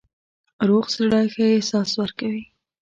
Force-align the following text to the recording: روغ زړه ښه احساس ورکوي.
روغ 0.67 0.85
زړه 0.95 1.19
ښه 1.33 1.45
احساس 1.57 1.89
ورکوي. 2.01 2.43